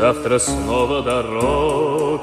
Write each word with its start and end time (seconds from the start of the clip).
Завтра 0.00 0.38
снова 0.38 1.02
дорога, 1.02 2.22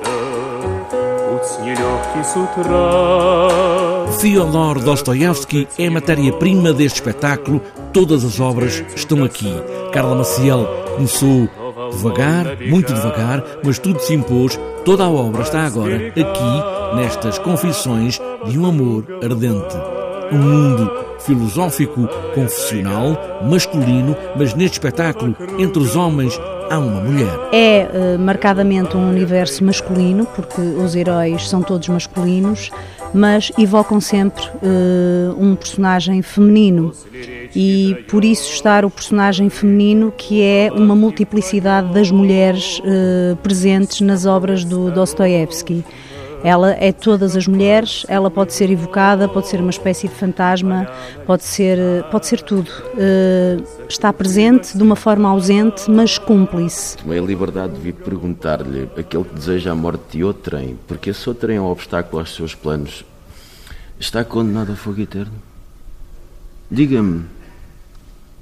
путь 1.30 1.66
нелегкий 1.66 2.24
с 2.24 2.36
утра. 2.36 4.04
Fyodor 4.20 4.80
Dostoevsky 4.80 5.68
é 5.78 5.88
a 5.88 5.92
matéria-prima 5.92 6.72
deste 6.72 6.98
espetáculo. 6.98 7.62
Todas 7.92 8.24
as 8.24 8.40
obras 8.40 8.84
estão 8.96 9.24
aqui. 9.24 9.52
Carla 9.92 10.16
Maciel 10.16 10.68
começou 10.96 11.50
devagar, 11.92 12.58
muito 12.62 12.94
devagar, 12.94 13.44
mas 13.64 13.80
tudo 13.80 14.00
se 14.00 14.14
impôs. 14.14 14.60
Toda 14.86 15.06
a 15.06 15.10
obra 15.10 15.42
está 15.42 15.66
agora 15.66 16.08
aqui, 16.10 16.96
nestas 16.96 17.40
confissões 17.40 18.20
de 18.46 18.60
um 18.60 18.66
amor 18.66 19.06
ardente. 19.24 19.97
Um 20.31 20.39
mundo 20.39 20.91
filosófico, 21.21 22.09
confessional, 22.35 23.41
masculino, 23.49 24.17
mas 24.37 24.55
neste 24.55 24.75
espetáculo, 24.75 25.37
entre 25.59 25.83
os 25.83 25.97
homens, 25.97 26.39
há 26.71 26.79
uma 26.79 27.01
mulher. 27.01 27.35
É 27.53 27.87
uh, 27.87 28.19
marcadamente 28.19 28.97
um 28.97 29.09
universo 29.09 29.65
masculino, 29.65 30.27
porque 30.27 30.61
os 30.61 30.95
heróis 30.95 31.49
são 31.49 31.63
todos 31.63 31.89
masculinos, 31.89 32.71
mas 33.13 33.51
evocam 33.59 34.01
sempre 34.01 34.43
uh, 34.45 35.37
um 35.39 35.55
personagem 35.55 36.23
feminino. 36.23 36.93
E 37.55 38.05
por 38.09 38.25
isso 38.25 38.53
estar 38.53 38.85
o 38.85 38.91
personagem 38.91 39.49
feminino, 39.49 40.13
que 40.17 40.43
é 40.43 40.71
uma 40.73 40.95
multiplicidade 40.95 41.93
das 41.93 42.11
mulheres 42.11 42.81
uh, 42.81 43.37
presentes 43.37 44.01
nas 44.01 44.27
obras 44.27 44.65
do 44.65 44.91
Dostoevsky. 44.91 45.85
Ela 46.43 46.73
é 46.79 46.93
todas 46.93 47.37
as 47.37 47.49
mulheres, 47.49 48.07
ela 48.09 48.31
pode 48.31 48.53
ser 48.53 48.71
evocada, 48.71 49.29
pode 49.29 49.49
ser 49.49 49.61
uma 49.61 49.71
espécie 49.71 50.07
de 50.07 50.15
fantasma, 50.15 50.89
pode 51.27 51.43
ser, 51.43 51.79
pode 52.11 52.27
ser 52.27 52.43
tudo. 52.43 52.71
Uh, 52.95 53.65
está 53.89 54.13
presente 54.13 54.77
de 54.77 54.83
uma 54.83 54.95
forma 54.95 55.29
ausente, 55.29 55.91
mas 55.91 56.17
cúmplice. 56.17 56.97
Tomei 56.97 57.19
a 57.19 57.23
liberdade 57.23 57.75
de 57.75 57.81
vir 57.81 57.95
perguntar-lhe 57.95 58.89
aquele 58.97 59.25
que 59.25 59.35
deseja 59.35 59.73
a 59.73 59.75
morte 59.75 60.19
de 60.19 60.25
outrem, 60.25 60.79
porque 60.87 61.11
esse 61.11 61.29
outrem 61.29 61.57
é 61.57 61.61
um 61.61 61.71
obstáculo 61.71 62.21
aos 62.21 62.35
seus 62.35 62.55
planos. 62.55 63.05
Está 63.99 64.25
condenado 64.25 64.73
a 64.73 64.77
fogo 64.77 65.01
eterno? 65.01 65.33
Diga-me, 66.71 67.25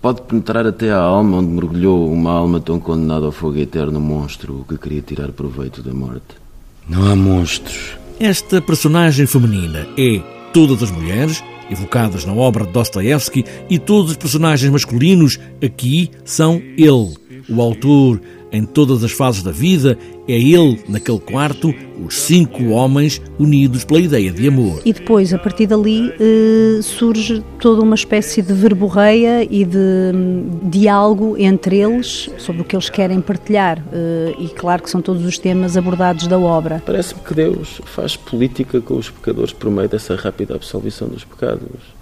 pode 0.02 0.20
penetrar 0.22 0.66
até 0.66 0.90
à 0.92 0.98
alma 0.98 1.38
onde 1.38 1.48
mergulhou 1.48 2.12
uma 2.12 2.32
alma 2.32 2.60
tão 2.60 2.78
condenada 2.78 3.24
ao 3.24 3.32
fogo 3.32 3.56
eterno, 3.56 3.98
monstro 3.98 4.66
que 4.68 4.76
queria 4.76 5.00
tirar 5.00 5.32
proveito 5.32 5.82
da 5.82 5.94
morte? 5.94 6.45
Não 6.88 7.10
há 7.10 7.16
monstros. 7.16 7.96
Esta 8.20 8.60
personagem 8.62 9.26
feminina 9.26 9.86
é 9.98 10.20
todas 10.52 10.82
as 10.82 10.90
mulheres, 10.90 11.42
evocadas 11.70 12.24
na 12.24 12.32
obra 12.32 12.64
de 12.64 12.72
Dostoevsky, 12.72 13.44
e 13.68 13.78
todos 13.78 14.12
os 14.12 14.16
personagens 14.16 14.70
masculinos 14.70 15.38
aqui 15.62 16.10
são 16.24 16.62
ele, 16.78 17.14
o 17.48 17.60
autor 17.60 18.20
em 18.52 18.64
todas 18.64 19.02
as 19.02 19.12
fases 19.12 19.42
da 19.42 19.50
vida, 19.50 19.98
é 20.28 20.32
ele, 20.32 20.80
naquele 20.88 21.20
quarto, 21.20 21.72
os 22.04 22.16
cinco 22.20 22.64
homens 22.66 23.20
unidos 23.38 23.84
pela 23.84 24.00
ideia 24.00 24.30
de 24.30 24.48
amor. 24.48 24.82
E 24.84 24.92
depois, 24.92 25.32
a 25.32 25.38
partir 25.38 25.66
dali, 25.66 26.12
eh, 26.18 26.80
surge 26.82 27.42
toda 27.60 27.82
uma 27.82 27.94
espécie 27.94 28.42
de 28.42 28.52
verborreia 28.52 29.46
e 29.48 29.64
de 29.64 29.78
hum, 30.14 30.60
diálogo 30.64 31.36
entre 31.38 31.78
eles 31.78 32.28
sobre 32.38 32.62
o 32.62 32.64
que 32.64 32.74
eles 32.74 32.90
querem 32.90 33.20
partilhar. 33.20 33.82
Eh, 33.92 34.34
e 34.40 34.48
claro 34.48 34.82
que 34.82 34.90
são 34.90 35.00
todos 35.00 35.24
os 35.24 35.38
temas 35.38 35.76
abordados 35.76 36.26
da 36.26 36.38
obra. 36.38 36.82
Parece-me 36.84 37.20
que 37.20 37.34
Deus 37.34 37.80
faz 37.84 38.16
política 38.16 38.80
com 38.80 38.96
os 38.96 39.08
pecadores 39.08 39.52
por 39.52 39.70
meio 39.70 39.88
dessa 39.88 40.16
rápida 40.16 40.54
absolvição 40.54 41.08
dos 41.08 41.24
pecados 41.24 41.96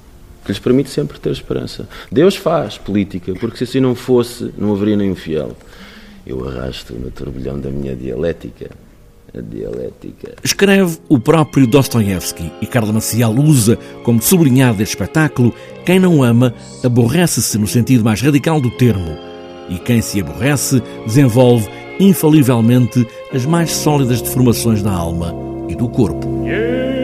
que 0.44 0.52
lhes 0.52 0.58
permite 0.58 0.90
sempre 0.90 1.18
ter 1.18 1.30
esperança. 1.30 1.88
Deus 2.12 2.36
faz 2.36 2.76
política, 2.76 3.32
porque 3.40 3.56
se 3.56 3.64
assim 3.64 3.80
não 3.80 3.94
fosse, 3.94 4.52
não 4.58 4.72
haveria 4.72 4.94
nenhum 4.94 5.14
fiel 5.14 5.56
eu 6.26 6.48
arrasto 6.48 6.94
no 6.94 7.10
turbilhão 7.10 7.58
da 7.58 7.70
minha 7.70 7.94
dialética. 7.94 8.70
A 9.36 9.40
dialética. 9.40 10.34
Escreve 10.44 10.98
o 11.08 11.18
próprio 11.18 11.66
Dostoiévski 11.66 12.52
e 12.62 12.66
Carla 12.66 12.92
Maciel 12.92 13.32
usa 13.32 13.76
como 14.04 14.22
sublinhado 14.22 14.78
deste 14.78 14.92
espetáculo: 14.92 15.52
quem 15.84 15.98
não 15.98 16.22
ama 16.22 16.54
aborrece-se 16.84 17.58
no 17.58 17.66
sentido 17.66 18.04
mais 18.04 18.20
radical 18.20 18.60
do 18.60 18.70
termo, 18.70 19.18
e 19.68 19.76
quem 19.78 20.00
se 20.00 20.20
aborrece 20.20 20.80
desenvolve 21.04 21.68
infalivelmente 21.98 23.04
as 23.32 23.44
mais 23.44 23.72
sólidas 23.72 24.22
deformações 24.22 24.82
da 24.82 24.92
alma 24.92 25.34
e 25.68 25.74
do 25.74 25.88
corpo. 25.88 26.44
Yeah, 26.44 26.94